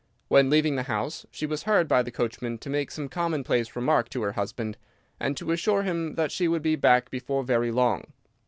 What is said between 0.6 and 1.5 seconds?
the house she